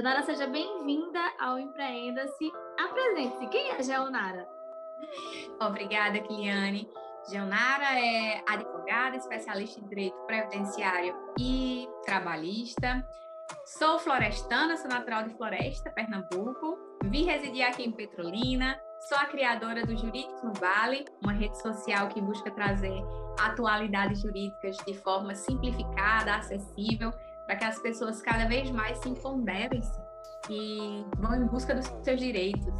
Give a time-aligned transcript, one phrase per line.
[0.00, 2.50] Geonara, seja bem-vinda ao Empreenda-se.
[2.82, 3.46] Apresente-se.
[3.48, 4.48] Quem é Geonara?
[5.60, 6.88] Obrigada, Kiliane.
[7.28, 13.06] Geonara é advogada, especialista em direito previdenciário e trabalhista.
[13.66, 16.78] Sou florestana, sou natural de Floresta, Pernambuco.
[17.04, 18.80] Vim residir aqui em Petrolina.
[19.06, 23.04] Sou a criadora do Jurídico Vale, uma rede social que busca trazer
[23.38, 27.12] atualidades jurídicas de forma simplificada, acessível
[27.50, 29.90] para que as pessoas cada vez mais se empoderem-se
[30.48, 32.72] e vão em busca dos seus direitos.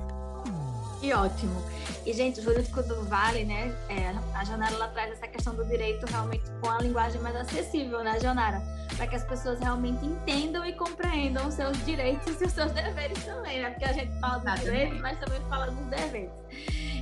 [1.01, 1.60] Que ótimo.
[2.06, 3.77] E, gente, o Jurídico do Vale, né?
[3.88, 8.05] É, a Janara ela traz essa questão do direito realmente com a linguagem mais acessível,
[8.05, 8.62] né, Janara?
[8.96, 13.24] Para que as pessoas realmente entendam e compreendam os seus direitos e os seus deveres
[13.24, 13.71] também, né?
[13.71, 16.30] Porque a gente fala dos direitos, mas também fala dos deveres.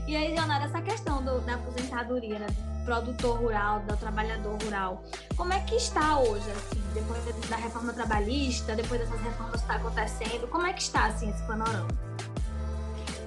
[0.07, 2.47] E aí, Janara, essa questão do, da aposentadoria, né?
[2.89, 5.03] produtor rural, do trabalhador rural.
[5.37, 9.77] Como é que está hoje, assim, depois da reforma trabalhista, depois dessas reformas que estão
[9.77, 11.89] tá acontecendo, como é que está, assim, esse panorama?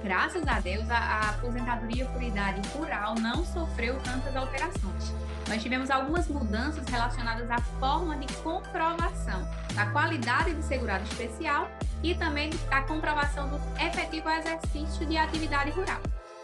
[0.02, 5.12] Graças a Deus, a, a aposentadoria por idade rural não sofreu tantas alterações.
[5.48, 11.70] Nós tivemos algumas mudanças relacionadas à forma de comprovação da qualidade de segurado especial
[12.02, 16.00] e também da comprovação do efetivo exercício de atividade rural.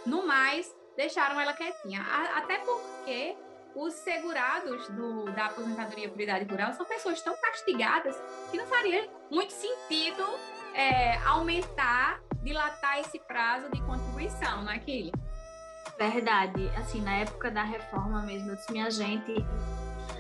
[0.06, 2.00] No mais, deixaram ela quietinha.
[2.36, 3.36] Até porque
[3.74, 8.16] os segurados do, da aposentadoria por idade rural são pessoas tão castigadas
[8.50, 10.24] que não faria muito sentido
[10.74, 15.12] é, aumentar, dilatar esse prazo de contribuição, não é, Kili?
[15.98, 16.70] Verdade.
[16.76, 19.34] Assim, na época da reforma mesmo, eu disse, minha gente,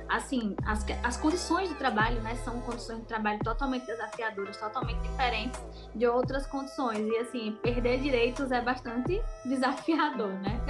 [0.08, 5.60] assim, as, as condições de trabalho, né, são condições de trabalho totalmente desafiadoras, totalmente diferentes
[5.94, 7.06] de outras condições.
[7.06, 10.60] E, assim, perder direitos é bastante desafiador, né?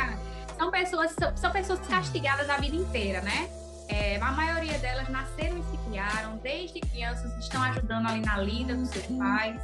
[0.59, 3.48] São pessoas, são, são pessoas castigadas a vida inteira, né?
[3.89, 8.75] É, a maioria delas nasceram e se criaram, desde crianças estão ajudando ali na lida
[8.75, 9.61] dos seus pais.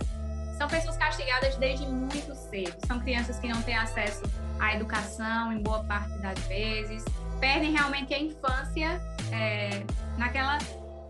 [0.56, 2.75] São pessoas castigadas desde muito cedo.
[2.87, 4.22] São crianças que não têm acesso
[4.61, 7.05] à educação em boa parte das vezes.
[7.41, 9.00] Perdem realmente a infância
[9.32, 9.82] é,
[10.16, 10.59] naquela,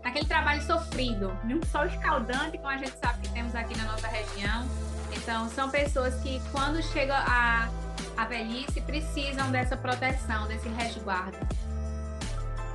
[0.03, 4.07] naquele trabalho sofrido, num sol escaldante, como a gente sabe que temos aqui na nossa
[4.07, 4.67] região.
[5.15, 7.69] Então, são pessoas que, quando chega a,
[8.17, 11.37] a velhice, precisam dessa proteção, desse resguardo.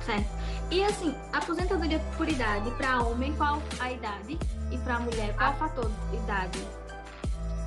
[0.05, 0.29] Certo.
[0.69, 4.39] E assim, aposentadoria por idade para homem, qual a idade?
[4.71, 5.53] E para mulher, qual a...
[5.53, 6.67] o fator de idade?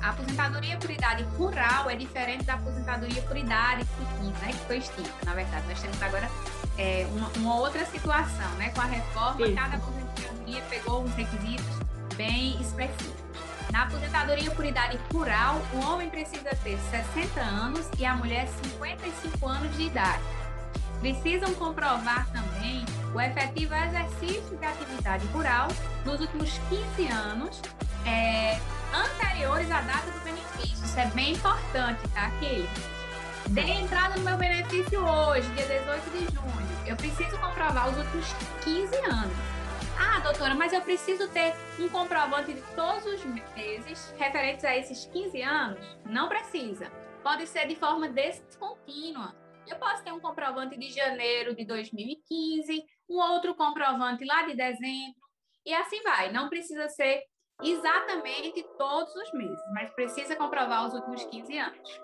[0.01, 3.85] A aposentadoria por idade rural é diferente da aposentadoria por idade
[4.41, 5.09] né, que foi extinta.
[5.25, 6.29] Na verdade, nós temos agora
[6.77, 8.69] é, uma, uma, outra situação, né?
[8.69, 9.55] Com a reforma, Isso.
[9.55, 11.79] cada aposentadoria pegou uns requisitos
[12.15, 13.15] bem específicos.
[13.71, 19.47] Na aposentadoria por idade rural, o homem precisa ter 60 anos e a mulher 55
[19.47, 20.23] anos de idade.
[20.99, 25.67] Precisam comprovar também o efetivo exercício de atividade rural
[26.05, 27.61] nos últimos 15 anos
[28.05, 28.59] é,
[28.93, 30.85] anteriores à data do benefício.
[30.85, 32.69] Isso é bem importante, tá, Kelly?
[33.49, 36.67] Dei entrada no meu benefício hoje, dia 18 de junho.
[36.85, 38.33] Eu preciso comprovar os últimos
[38.63, 39.37] 15 anos.
[40.35, 45.41] Doutora, mas eu preciso ter um comprovante de todos os meses referentes a esses 15
[45.41, 45.97] anos?
[46.05, 46.91] Não precisa.
[47.23, 49.33] Pode ser de forma descontínua.
[49.65, 55.15] Eu posso ter um comprovante de janeiro de 2015, um outro comprovante lá de dezembro,
[55.65, 56.29] e assim vai.
[56.33, 57.23] Não precisa ser
[57.63, 62.01] exatamente todos os meses, mas precisa comprovar os últimos 15 anos.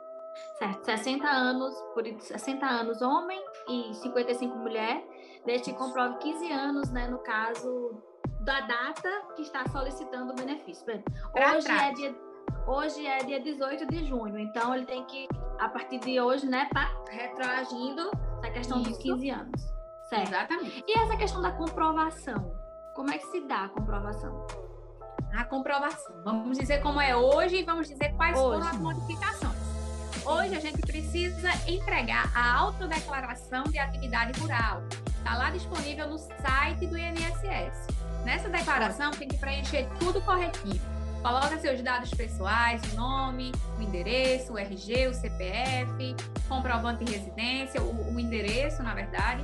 [0.57, 5.05] Certo, 60 anos, por 60 anos homem e 55 mulher,
[5.45, 8.09] desde que comprove 15 anos, né, no caso
[8.41, 10.85] da data que está solicitando o benefício.
[11.33, 12.15] Hoje é dia
[12.67, 15.27] hoje é dia 18 de junho, então ele tem que
[15.59, 18.89] a partir de hoje, né, tá retroagindo essa questão Isso.
[18.89, 19.61] dos 15 anos.
[20.09, 20.27] Certo.
[20.27, 20.83] Exatamente.
[20.87, 22.53] E essa questão da comprovação,
[22.95, 24.45] como é que se dá a comprovação?
[25.35, 26.23] A comprovação.
[26.23, 28.59] Vamos dizer como é hoje e vamos dizer quais hoje.
[28.59, 29.61] foram as modificações.
[30.25, 34.83] Hoje a gente precisa entregar a autodeclaração de atividade rural.
[35.17, 38.00] Está lá disponível no site do INSS.
[38.23, 40.81] Nessa declaração tem que preencher tudo corretinho.
[41.21, 46.15] Coloca seus dados pessoais, o nome, o endereço, o RG, o CPF,
[46.47, 49.43] comprovante de residência, o, o endereço, na verdade.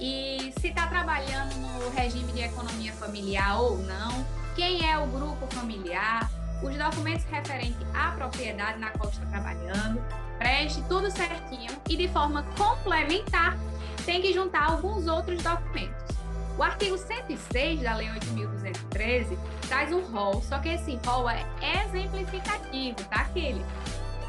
[0.00, 4.24] E se está trabalhando no regime de economia familiar ou não,
[4.54, 6.30] quem é o grupo familiar,
[6.62, 10.00] os documentos referentes à propriedade na qual está trabalhando,
[10.38, 13.56] preste tudo certinho e de forma complementar
[14.04, 16.17] tem que juntar alguns outros documentos.
[16.58, 19.38] O artigo 106 da Lei 8.213
[19.68, 21.44] traz um rol, só que esse rol é
[21.84, 23.64] exemplificativo, tá, aquele?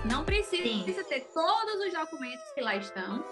[0.05, 1.03] Não precisa Sim.
[1.09, 3.25] ter todos os documentos que lá estão.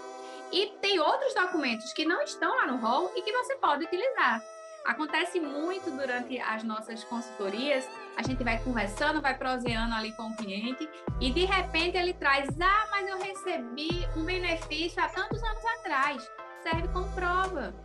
[0.52, 4.42] E tem outros documentos que não estão lá no rol e que você pode utilizar.
[4.84, 10.36] Acontece muito durante as nossas consultorias, a gente vai conversando, vai proseando ali com o
[10.36, 10.90] cliente
[11.22, 16.32] e de repente ele traz: Ah, mas eu recebi um benefício há tantos anos atrás,
[16.64, 17.76] serve como prova.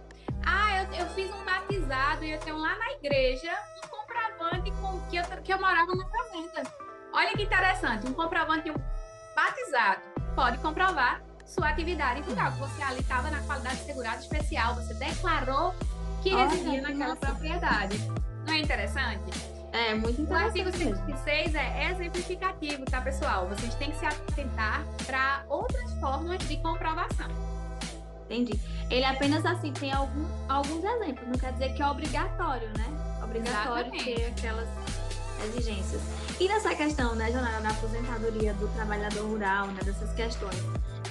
[0.47, 3.53] Ah, eu, eu fiz um batizado e eu tenho lá na igreja
[3.83, 6.63] um comprovante com que eu, que eu morava na fazenda.
[7.13, 8.77] Olha que interessante, um comprovante de um
[9.35, 10.01] batizado
[10.35, 15.75] pode comprovar sua atividade rural, você ali estava na qualidade de segurado especial, você declarou
[16.23, 17.99] que residia naquela propriedade.
[18.47, 19.53] Não é interessante?
[19.73, 20.61] É, muito interessante.
[20.61, 23.49] O artigo 106 é exemplificativo, tá, pessoal?
[23.49, 27.29] Vocês têm que se atentar para outras formas de comprovação.
[28.25, 28.59] Entendi.
[28.91, 33.21] Ele apenas assim tem algum, alguns exemplos, não quer dizer que é obrigatório, né?
[33.23, 34.05] Obrigatório Exatamente.
[34.05, 34.69] ter aquelas
[35.45, 36.01] exigências.
[36.41, 40.57] E nessa questão, né, Jonara, da aposentadoria do trabalhador rural, né, dessas questões,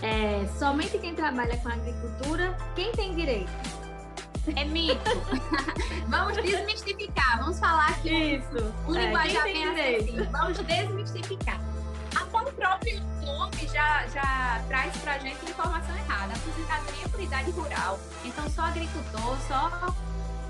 [0.02, 3.52] é, somente quem trabalha com agricultura, quem tem direito?
[4.56, 5.00] É mito.
[6.10, 8.74] vamos desmistificar, vamos falar aqui Isso.
[8.88, 10.24] um é, linguajamento assim.
[10.31, 11.62] Vamos desmistificar.
[12.16, 16.33] Até o próprio nome já, já traz pra gente informação errada.
[16.33, 18.00] Aposentadoria por idade rural.
[18.25, 19.94] Então, só agricultor, só,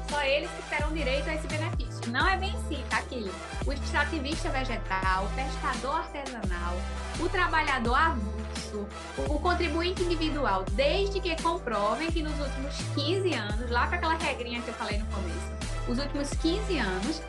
[0.10, 2.12] só eles que terão direito a esse benefício.
[2.12, 3.31] Não é bem assim, tá aqui.
[3.66, 6.75] O extrativista vegetal, o pescador artesanal,
[7.19, 8.88] o trabalhador avulso,
[9.18, 14.62] o contribuinte individual, desde que comprovem que nos últimos 15 anos, lá para aquela regrinha
[14.62, 15.51] que eu falei no começo,
[15.88, 17.22] os últimos 15 anos,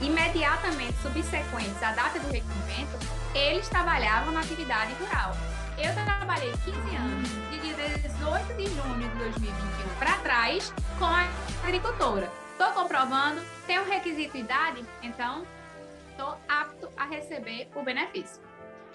[0.00, 2.98] imediatamente subsequentes à data do requerimento,
[3.34, 5.32] eles trabalhavam na atividade rural.
[5.78, 7.58] Eu trabalhei 15 anos, de
[8.02, 11.26] 18 de junho de 2021 para trás, com a
[11.62, 12.30] agricultora.
[12.52, 15.46] Estou comprovando, um requisito de idade, então
[16.10, 18.42] estou apto a receber o benefício.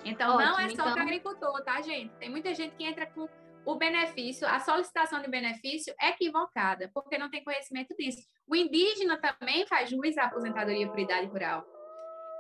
[0.04, 0.94] Então, Ótimo, não é só então...
[0.94, 2.12] para agricultor, tá, gente?
[2.16, 3.30] Tem muita gente que entra com
[3.66, 8.22] o benefício, a solicitação de benefício é equivocada, porque não tem conhecimento disso.
[8.48, 11.66] O indígena também faz jus à aposentadoria por idade rural.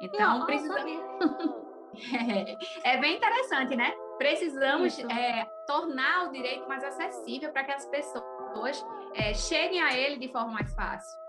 [0.01, 0.91] Então, não, precisamos.
[2.83, 3.91] é, bem interessante, né?
[4.17, 10.17] Precisamos é, tornar o direito mais acessível para que as pessoas é, cheguem a ele
[10.17, 11.19] de forma mais fácil.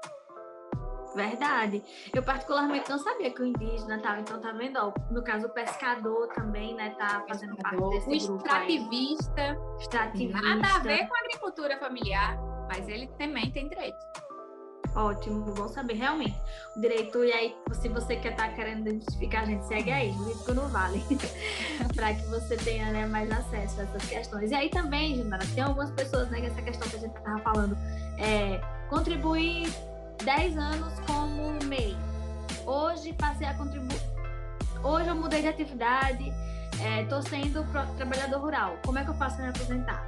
[1.14, 1.82] Verdade.
[2.14, 4.76] Eu particularmente não sabia que o indígena estava, então tá vendo?
[4.79, 8.47] Ó, no caso, o pescador também, né, tá fazendo parte desse o grupo.
[8.47, 9.59] Extrativista.
[9.79, 10.43] Extrativista.
[10.43, 12.38] Nada a ver com a agricultura familiar,
[12.69, 13.99] mas ele também tem direito.
[14.94, 16.37] Ótimo, bom saber, realmente.
[16.76, 20.12] O direito, e aí, se você quer estar tá querendo identificar, a gente segue aí,
[20.12, 21.03] Jurídico no Vale,
[21.97, 24.50] para que você tenha né, mais acesso a essas questões.
[24.50, 27.76] E aí também, Junara, tem algumas pessoas, né, essa questão que a gente estava falando,
[28.19, 28.61] é,
[28.91, 29.73] contribuir
[30.25, 31.97] 10 anos como MEI.
[32.65, 34.01] Hoje passei a contribuir.
[34.83, 36.33] Hoje eu mudei de atividade,
[37.01, 37.65] estou é, sendo
[37.97, 38.79] trabalhador rural.
[38.85, 40.07] Como é que eu faço para me aposentar?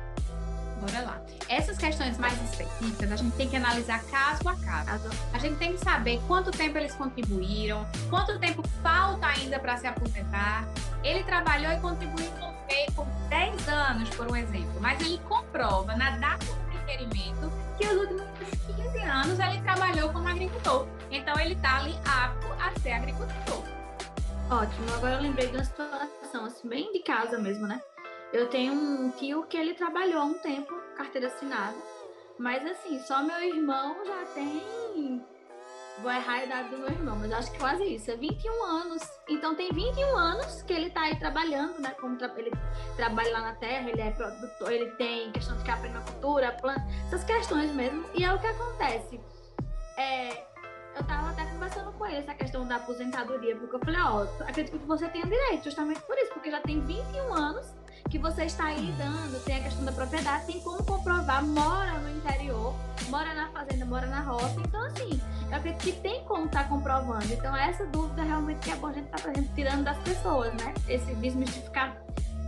[0.80, 1.20] Bora lá.
[1.48, 5.10] Essas questões mais específicas, a gente tem que analisar caso a caso.
[5.32, 9.86] A gente tem que saber quanto tempo eles contribuíram, quanto tempo falta ainda para se
[9.86, 10.64] aposentar.
[11.02, 15.18] Ele trabalhou e contribuiu com o MEI por 10 anos, por um exemplo, mas ele
[15.28, 18.33] comprova na data do requerimento que os últimos 15
[19.04, 20.86] anos ele trabalhou como agricultor.
[21.10, 23.64] Então ele está ali apto a ser agricultor.
[24.50, 24.94] Ótimo.
[24.94, 27.80] Agora eu lembrei de uma situação assim, bem de casa mesmo, né?
[28.32, 31.76] Eu tenho um tio que ele trabalhou há um tempo, carteira assinada.
[32.38, 35.24] Mas assim, só meu irmão já tem
[35.98, 39.02] vou errar a idade do meu irmão, mas acho que quase isso, é 21 anos.
[39.28, 41.90] Então tem 21 anos que ele tá aí trabalhando, né?
[42.00, 42.52] Como tra ele
[42.96, 47.70] trabalha lá na terra, ele é produtor, ele tem questão de caprinocultura, planta, essas questões
[47.72, 48.04] mesmo.
[48.14, 49.20] E é o que acontece.
[49.96, 50.44] É,
[50.96, 54.78] eu tava até conversando com ele essa questão da aposentadoria, porque eu falei, ó, acredito
[54.78, 57.66] que você tenha direito, justamente por isso, porque já tem 21 anos
[58.10, 62.16] que você está aí dando, tem a questão da propriedade, tem como comprovar, mora no
[62.16, 62.74] interior,
[63.08, 64.60] mora na fazenda, mora na roça.
[64.60, 65.20] Então, assim,
[65.54, 67.32] eu acredito que tem como estar tá comprovando.
[67.32, 70.74] Então, essa dúvida realmente que é bom a gente estar tá, tirando das pessoas, né?
[70.88, 71.96] Esse desmistificar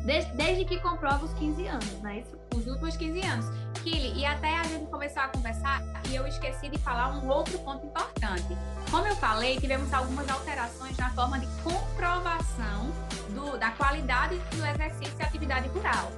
[0.05, 2.19] desde, desde que comprova os 15 anos, né?
[2.19, 3.47] Isso, os últimos 15 anos.
[3.83, 7.57] Kili, e até a gente começar a conversar, e eu esqueci de falar um outro
[7.61, 8.57] ponto importante.
[8.91, 12.91] Como eu falei, tivemos algumas alterações na forma de comprovação
[13.31, 16.11] do, da qualidade do exercício e atividade rural.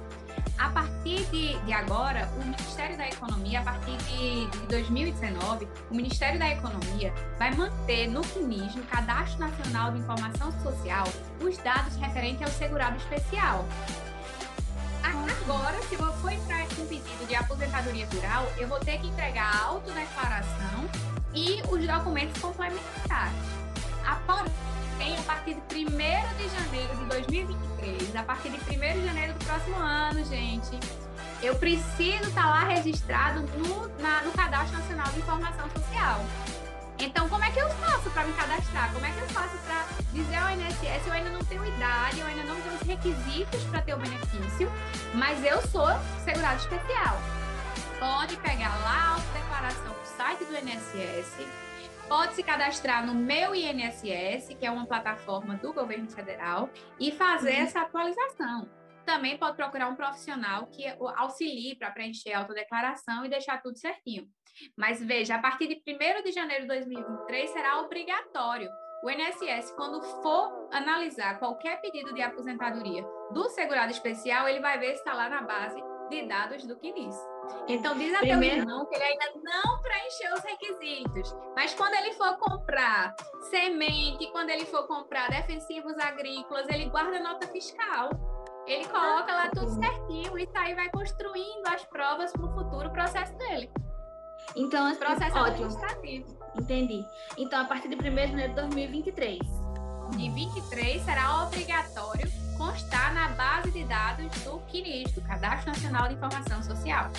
[0.57, 5.95] A partir de, de, agora, o Ministério da Economia, a partir de, de 2019, o
[5.95, 11.07] Ministério da Economia vai manter no CNIS, no Cadastro Nacional de Informação Social,
[11.41, 13.65] os dados referentes ao segurado especial.
[15.01, 19.07] Agora, se eu for entrar com um pedido de aposentadoria rural, eu vou ter que
[19.07, 20.89] entregar a autodeclaração
[21.33, 23.59] e os documentos complementares.
[25.01, 29.45] A partir de 1 de janeiro de 2023, a partir de 1 de janeiro do
[29.45, 30.77] próximo ano, gente,
[31.41, 36.19] eu preciso estar tá lá registrado no, na, no Cadastro Nacional de Informação Social.
[36.99, 38.91] Então, como é que eu faço para me cadastrar?
[38.91, 42.27] Como é que eu faço para dizer ao INSS eu ainda não tenho idade, eu
[42.27, 44.69] ainda não tenho os requisitos para ter o benefício,
[45.13, 45.87] mas eu sou
[46.25, 47.21] segurado especial?
[47.99, 51.47] Pode pegar lá a declaração no site do INSS,
[52.09, 56.67] pode se cadastrar no meu INSS, que é uma plataforma do governo federal,
[56.99, 57.61] e fazer uhum.
[57.61, 58.67] essa atualização.
[59.05, 60.83] Também pode procurar um profissional que
[61.15, 64.27] auxilie para preencher a autodeclaração e deixar tudo certinho.
[64.75, 68.69] Mas veja, a partir de 1 de janeiro de 2023 será obrigatório.
[69.03, 74.93] O INSS, quando for analisar qualquer pedido de aposentadoria do segurado especial, ele vai ver
[74.93, 77.15] se está lá na base de dados do CNIS.
[77.67, 78.57] Então diz até Primeiro...
[78.57, 81.35] irmão que ele ainda não preencheu os requisitos.
[81.55, 83.15] Mas quando ele for comprar
[83.49, 88.09] semente, quando ele for comprar defensivos agrícolas, ele guarda nota fiscal.
[88.65, 93.35] Ele coloca lá tudo certinho e aí vai construindo as provas para o futuro processo
[93.37, 93.71] dele.
[94.55, 95.45] Então, assim, processo ótimo.
[95.45, 96.39] administrativo.
[96.59, 97.05] Entendi.
[97.37, 99.39] Então, a partir de 1 de janeiro de 2023.
[100.17, 106.15] De 23 será obrigatório constar na base de dados do CNIS, do Cadastro Nacional de
[106.15, 107.09] Informação Social.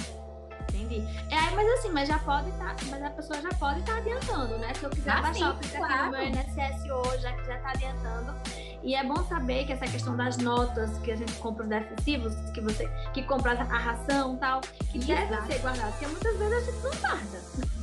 [0.68, 1.02] Entendi.
[1.30, 3.98] É, mas assim, mas já pode estar, tá, mas a pessoa já pode estar tá
[3.98, 4.74] adiantando, né?
[4.74, 6.10] Se eu quiser ah, baixar sim, o claro.
[6.10, 8.34] meu INSS hoje, já que já está adiantando.
[8.82, 12.34] E é bom saber que essa questão das notas que a gente compra os defensivos,
[12.52, 14.60] que você que compra a ração tal,
[14.90, 17.40] que deve ser guardado, porque muitas vezes a gente não guarda.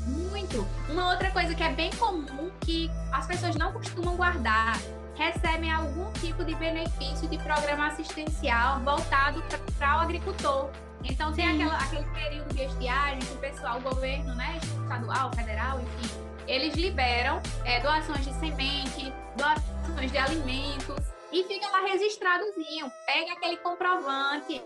[0.07, 0.67] Muito.
[0.89, 4.77] Uma outra coisa que é bem comum que as pessoas não costumam guardar
[5.15, 9.43] recebem algum tipo de benefício de programa assistencial voltado
[9.77, 10.69] para o agricultor.
[11.03, 15.79] Então tem aquela, aquele período de estiagem que o pessoal, o governo, né, estadual, federal,
[15.79, 19.76] enfim, eles liberam é, doações de semente, doações
[20.09, 22.91] de alimentos e fica lá registradozinho.
[23.05, 24.63] Pega aquele comprovante,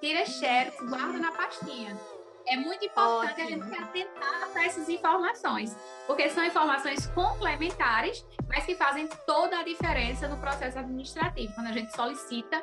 [0.00, 1.98] tira xerox, guarda na pastinha.
[2.46, 3.46] É muito importante Ótimo.
[3.46, 9.58] a gente se atentar para essas informações, porque são informações complementares, mas que fazem toda
[9.58, 12.58] a diferença no processo administrativo, quando a gente solicita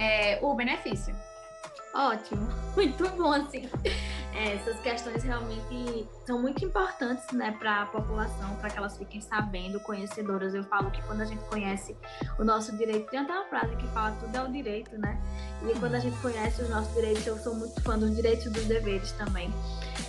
[0.00, 1.14] é, o benefício.
[1.94, 3.68] Ótimo, muito bom, assim.
[4.38, 9.80] Essas questões realmente são muito importantes, né, para a população, para que elas fiquem sabendo,
[9.80, 10.54] conhecedoras.
[10.54, 11.96] Eu falo que quando a gente conhece
[12.38, 15.18] o nosso direito, tem até uma frase que fala tudo é o direito, né?
[15.62, 18.50] E quando a gente conhece os nossos direitos, eu sou muito fã dos direitos e
[18.50, 19.50] dos deveres também.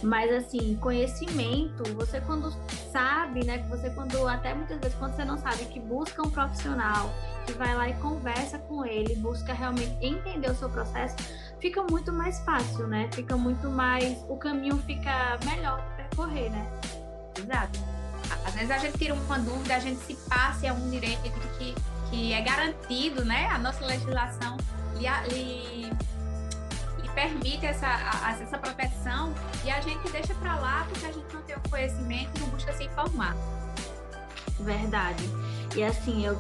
[0.04, 2.52] Mas assim, conhecimento, você quando
[2.92, 7.10] sabe, né, você quando até muitas vezes quando você não sabe que busca um profissional,
[7.46, 11.16] que vai lá e conversa com ele, busca realmente entender o seu processo,
[11.60, 13.10] fica muito mais fácil, né?
[13.14, 14.18] Fica muito mais.
[14.28, 16.68] O caminho fica melhor de percorrer, né?
[17.38, 17.80] Exato.
[18.46, 21.22] Às vezes a gente tira uma dúvida, a gente se passe a um direito
[21.58, 21.76] que,
[22.10, 23.48] que é garantido, né?
[23.48, 24.58] A nossa legislação
[24.96, 25.90] lhe, lhe,
[27.02, 29.34] lhe permite essa, a, essa proteção
[29.64, 32.50] e a gente deixa para lá porque a gente não tem o conhecimento e não
[32.50, 33.36] busca se informar.
[34.60, 35.24] Verdade.
[35.76, 36.38] E assim, eu,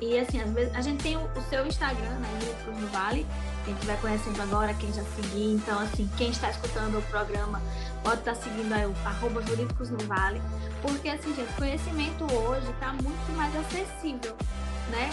[0.00, 2.28] e assim, às vezes a gente tem o, o seu Instagram, né,
[2.64, 3.26] Cruz do Vale,
[3.66, 7.60] quem estiver conhecendo agora, quem já seguir, então assim, quem está escutando o programa
[8.04, 10.40] pode estar seguindo aí o arroba Jurídicos no Vale,
[10.80, 14.36] porque assim, gente, conhecimento hoje está muito mais acessível,
[14.90, 15.10] né?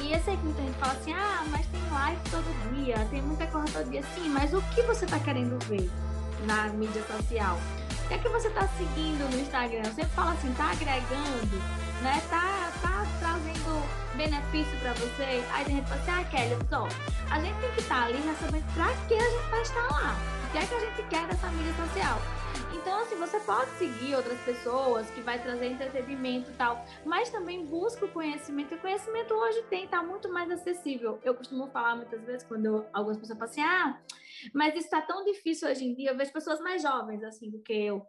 [0.00, 3.20] E eu sei que muita gente fala assim, ah, mas tem live todo dia, tem
[3.20, 5.90] muita coisa todo dia, sim, mas o que você está querendo ver
[6.46, 7.58] na mídia social?
[8.04, 9.82] O que é que você está seguindo no Instagram?
[9.84, 11.56] Sempre falo assim, tá agregando,
[12.00, 12.22] né?
[12.30, 12.67] Tá, tá
[13.18, 15.44] trazendo benefício para você.
[15.52, 16.88] Aí gente fala assim, ah, Kelly, só,
[17.30, 20.16] a gente tem que estar tá ali sabendo para que a gente vai estar lá.
[20.48, 22.18] O que é que a gente quer dessa mídia social?
[22.72, 27.64] Então, assim, você pode seguir outras pessoas que vai trazer entretenimento e tal, mas também
[27.64, 28.72] busca o conhecimento.
[28.72, 31.18] E o conhecimento hoje tem, tá muito mais acessível.
[31.22, 34.00] Eu costumo falar muitas vezes quando eu, algumas pessoas falam assim, ah,
[34.54, 36.10] mas isso tá tão difícil hoje em dia.
[36.10, 38.06] Eu vejo pessoas mais jovens, assim, do que eu.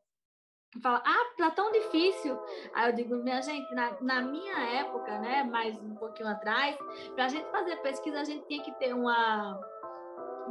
[0.83, 2.39] Fala, ah, tá tão difícil.
[2.75, 6.77] Aí eu digo, minha gente, na, na minha época, né, mais um pouquinho atrás,
[7.15, 9.59] para a gente fazer pesquisa, a gente tinha que ter uma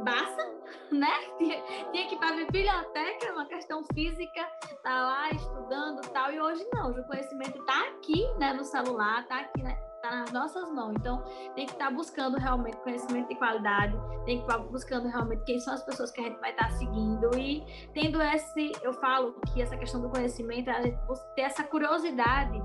[0.03, 0.53] baça,
[0.91, 1.07] né?
[1.39, 1.61] Tinha,
[1.91, 4.45] tinha que ir para a biblioteca, uma questão física,
[4.83, 6.33] tá lá estudando tal.
[6.33, 9.88] E hoje não, o conhecimento tá aqui, né, no celular, tá aqui, né?
[10.09, 10.95] Tá nas nossas mãos.
[10.95, 11.23] Então,
[11.53, 13.93] tem que estar tá buscando realmente conhecimento de qualidade,
[14.25, 16.69] tem que estar tá buscando realmente quem são as pessoas que a gente vai estar
[16.69, 17.37] tá seguindo.
[17.37, 17.63] E
[17.93, 20.97] tendo esse, eu falo que essa questão do conhecimento, a gente
[21.35, 22.59] ter essa curiosidade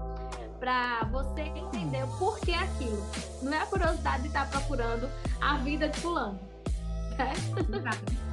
[0.58, 3.02] para você entender o porquê aquilo.
[3.42, 5.06] Não é a curiosidade de estar tá procurando
[5.40, 6.54] a vida de fulano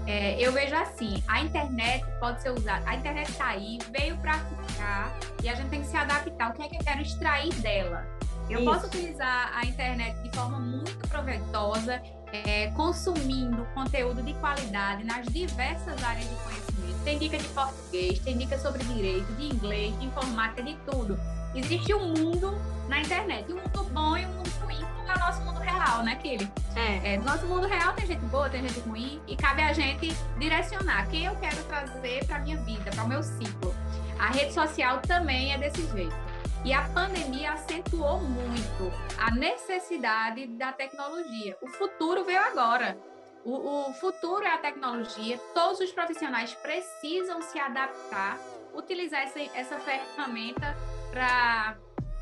[0.08, 4.34] é, eu vejo assim, a internet pode ser usada, a internet está aí, veio para
[4.40, 5.14] ficar
[5.44, 6.50] e a gente tem que se adaptar.
[6.50, 8.06] O que é que eu quero extrair dela?
[8.50, 8.66] Eu Isso.
[8.66, 12.02] posso utilizar a internet de forma muito proveitosa,
[12.34, 17.04] é, consumindo conteúdo de qualidade nas diversas áreas de conhecimento.
[17.04, 21.20] Tem dica de português, tem dica sobre direito, de inglês, de informática, de tudo.
[21.56, 22.58] Existe um mundo
[22.88, 26.04] na internet, um mundo bom e um mundo ruim, como é o nosso mundo real,
[26.04, 26.50] né, Kili?
[26.76, 27.14] É.
[27.14, 27.18] é.
[27.18, 31.26] Nosso mundo real tem gente boa, tem gente ruim, e cabe a gente direcionar quem
[31.26, 33.76] eu quero trazer para minha vida, para o meu ciclo.
[34.20, 36.16] A rede social também é desse jeito.
[36.64, 41.58] E a pandemia acentuou muito a necessidade da tecnologia.
[41.60, 42.96] O futuro veio agora.
[43.44, 45.40] O, o, futuro é a tecnologia.
[45.56, 48.38] Todos os profissionais precisam se adaptar,
[48.76, 50.78] utilizar essa, essa ferramenta
[51.10, 51.76] para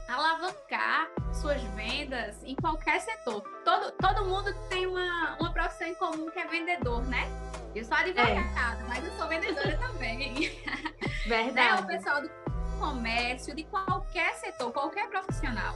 [0.08, 3.42] alavancar suas vendas em qualquer setor.
[3.66, 7.28] Todo, todo mundo tem uma, uma profissão em comum que é vendedor, né?
[7.76, 8.88] Eu sou advogada, é.
[8.88, 10.58] mas eu sou vendedora também.
[11.28, 11.82] Verdade.
[11.82, 12.49] É o pessoal do
[12.80, 15.76] comércio, de qualquer setor, qualquer profissional.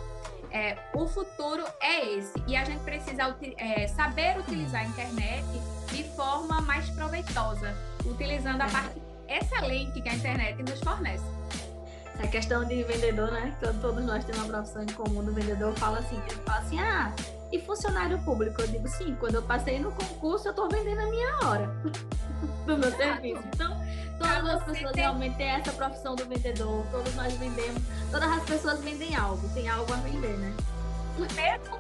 [0.52, 2.34] É, o futuro é esse.
[2.48, 5.46] E a gente precisa é, saber utilizar a internet
[5.92, 11.26] de forma mais proveitosa, utilizando a parte excelente que a internet nos fornece.
[12.14, 13.56] Essa questão de vendedor, né?
[13.82, 17.12] Todos nós temos uma profissão em comum do vendedor, fala assim, ele fala assim, ah,
[17.54, 18.62] e funcionário público?
[18.62, 21.72] Eu digo, sim, quando eu passei no concurso, eu estou vendendo a minha hora
[22.66, 23.44] do meu serviço.
[23.54, 23.80] Então,
[24.18, 25.04] todas as pessoas tem...
[25.04, 27.82] realmente têm essa profissão do vendedor, todos nós vendemos,
[28.12, 30.54] todas as pessoas vendem algo, tem algo a vender, né?
[31.36, 31.78] Mesmo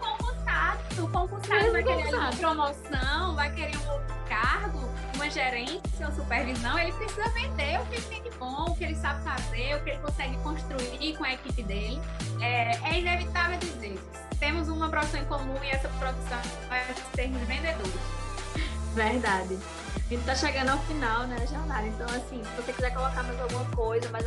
[0.53, 6.11] concursado, o concursado vai querer uma promoção, vai querer um outro cargo, uma gerência ou
[6.11, 9.75] supervisão, ele precisa vender o que ele tem de bom, o que ele sabe fazer,
[9.75, 12.01] o que ele consegue construir com a equipe dele.
[12.41, 13.99] É, é inevitável dizer,
[14.39, 16.39] temos uma profissão em comum e essa profissão
[16.71, 17.93] é sermos vendedores.
[18.93, 19.57] Verdade.
[19.95, 21.87] A gente tá chegando ao final, né, Janara?
[21.87, 24.25] Então, assim, se você quiser colocar mais alguma coisa, mais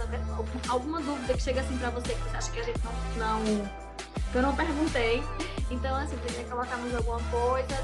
[0.69, 3.87] alguma dúvida que chega assim pra você, que você acha que a gente não, não
[4.33, 5.23] que eu não perguntei.
[5.71, 7.83] Então, assim, quiser colocar mais alguma coisa,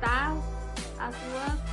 [0.00, 0.36] tá?
[0.98, 1.72] A sua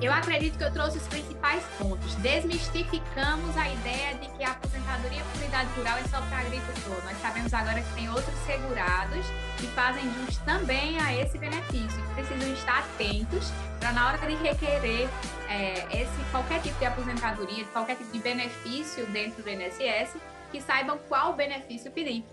[0.00, 2.14] eu acredito que eu trouxe os principais pontos.
[2.16, 7.04] Desmistificamos a ideia de que a aposentadoria por idade rural é só para agricultor.
[7.04, 9.26] Nós sabemos agora que tem outros segurados
[9.58, 12.02] que fazem jus também a esse benefício.
[12.14, 15.08] Precisam estar atentos para na hora de requerer
[15.50, 20.16] é, esse qualquer tipo de aposentadoria, qualquer tipo de benefício dentro do INSS,
[20.50, 22.24] que saibam qual benefício pedir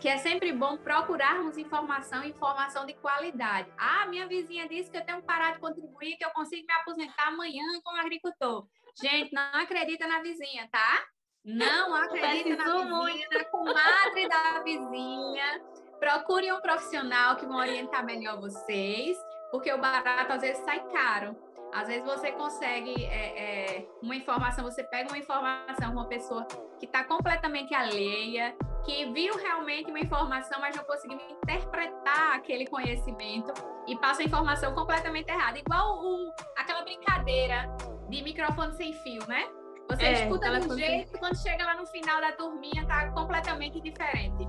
[0.00, 3.70] que é sempre bom procurarmos informação, informação de qualidade.
[3.78, 6.72] Ah, minha vizinha disse que eu tenho que parar de contribuir, que eu consigo me
[6.72, 8.66] aposentar amanhã como agricultor.
[9.00, 11.04] Gente, não acredita na vizinha, tá?
[11.44, 13.38] Não acredita na vizinha, muito.
[13.38, 15.60] na comadre da vizinha.
[15.98, 19.18] Procure um profissional que vai orientar melhor vocês,
[19.50, 21.36] porque o barato às vezes sai caro.
[21.74, 26.44] Às vezes você consegue é, é, uma informação, você pega uma informação, uma pessoa
[26.80, 33.52] que está completamente alheia, que viu realmente uma informação, mas não conseguiu interpretar aquele conhecimento
[33.86, 35.58] e passa a informação completamente errada.
[35.58, 37.68] Igual o, aquela brincadeira
[38.08, 39.48] de microfone sem fio, né?
[39.88, 43.80] Você é, escuta de um jeito, quando chega lá no final da turminha, tá completamente
[43.80, 44.46] diferente.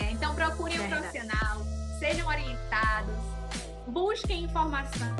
[0.00, 1.58] É, então procurem um profissional,
[1.98, 3.14] sejam orientados,
[3.86, 5.16] busquem informação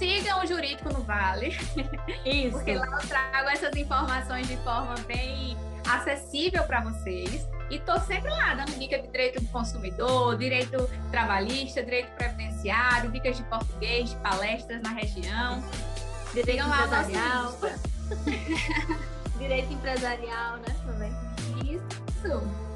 [0.00, 1.48] sigam o Jurídico no Vale.
[2.24, 2.52] Isso.
[2.52, 5.56] Porque lá eu trago essas informações de forma bem
[5.96, 7.48] acessível para vocês.
[7.70, 13.36] E estou sempre lá dando dicas de direito do consumidor, direito trabalhista, direito previdenciário, dicas
[13.36, 15.62] de português, palestras na região.
[16.34, 17.54] Direito empresarial.
[19.38, 20.76] direito empresarial, né?
[20.84, 21.12] Também.
[21.64, 22.69] Isso.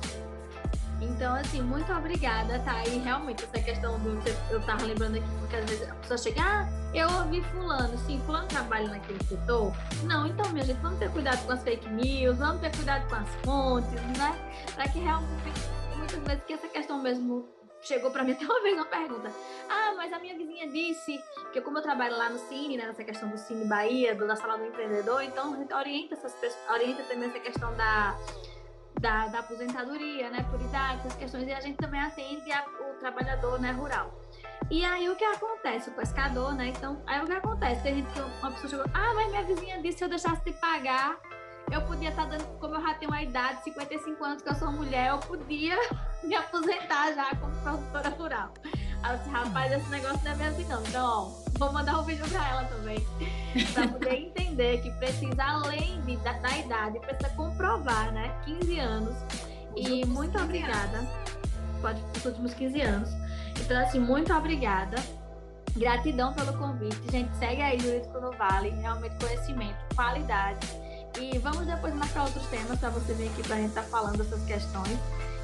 [1.05, 2.83] Então, assim, muito obrigada, tá?
[2.87, 4.19] E realmente, essa questão do.
[4.51, 8.21] Eu tava lembrando aqui, porque às vezes a pessoa chega, ah, eu ouvi Fulano, sim,
[8.27, 9.73] Fulano trabalha naquele setor.
[10.05, 13.17] Não, então, minha gente, vamos ter cuidado com as fake news, vamos ter cuidado com
[13.17, 14.37] as fontes, né?
[14.75, 15.61] Para que realmente,
[15.97, 17.49] muitas vezes, que essa questão mesmo
[17.85, 19.31] chegou para mim até uma vez uma pergunta.
[19.69, 23.05] Ah, mas a minha vizinha disse que como eu trabalho lá no Cine, né, nessa
[23.05, 26.71] questão do Cine Bahia, do, da sala do empreendedor, então a gente orienta essas pessoas,
[26.71, 28.17] orienta também essa questão da
[29.05, 32.95] da, da aposentadoria, né, por idade, essas questões, e a gente também atende a, o
[32.95, 34.19] trabalhador, né, rural.
[34.71, 35.91] E aí o que acontece?
[35.91, 36.69] O pescador, né?
[36.69, 37.83] Então, aí o que acontece?
[37.83, 40.53] Tem gente que uma pessoa chegou, ah, mas minha vizinha disse se eu deixasse de
[40.55, 41.19] pagar,
[41.71, 44.55] eu podia estar tá dando, como eu já tenho uma idade, 55 anos, que eu
[44.55, 45.77] sou mulher, eu podia
[46.25, 48.55] me aposentar já como produtora rural.
[49.05, 50.83] Aí eu disse, rapaz, esse negócio não é bem assim não.
[50.83, 53.07] Então, ó, vou mandar um vídeo para ela também.
[53.75, 58.35] para poder entender que precisa, além de, da, da, idade, precisa comprovar, né?
[58.47, 59.15] 15 anos.
[59.77, 60.97] Os e muito obrigada.
[60.97, 61.11] Anos.
[61.83, 63.11] Pode os últimos 15 anos.
[63.61, 64.97] Então, assim, muito obrigada.
[65.77, 66.99] Gratidão pelo convite.
[67.13, 68.71] Gente, segue aí Jurídico no Vale.
[68.71, 70.67] Realmente conhecimento, qualidade.
[71.21, 73.89] E vamos depois marcar outros temas para você vir aqui para a gente estar tá
[73.89, 74.99] falando essas questões.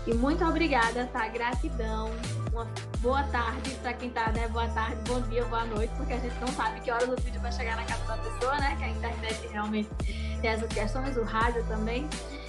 [0.06, 1.28] E muito obrigada, tá?
[1.28, 2.10] Gratidão.
[2.52, 2.66] Uma
[2.98, 4.48] boa tarde para quem tá, né?
[4.48, 7.40] Boa tarde, bom dia, boa noite, porque a gente não sabe que horas o vídeo
[7.40, 8.74] vai chegar na casa da pessoa, né?
[8.76, 9.88] Que a internet realmente
[10.40, 12.08] tem essas questões, o rádio também.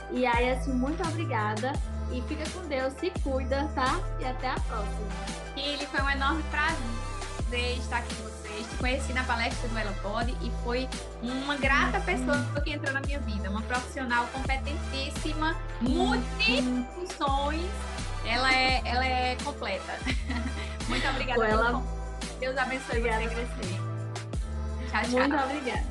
[0.09, 1.73] E aí, assim, muito obrigada.
[2.11, 3.99] E fica com Deus, se cuida, tá?
[4.19, 5.07] E até a próxima.
[5.55, 8.67] Ele foi um enorme prazer estar aqui com vocês.
[8.67, 10.89] Te conheci na palestra do Ela Pode e foi
[11.21, 13.49] uma grata pessoa que entrou na minha vida.
[13.49, 17.69] Uma profissional competentíssima, multifunções.
[18.25, 19.97] Ela é, ela é completa.
[20.87, 21.45] Muito obrigada.
[21.45, 21.83] Ela...
[22.39, 23.81] Deus abençoe obrigada você crescer.
[24.89, 25.19] Tchau, tchau.
[25.19, 25.90] Muito obrigada.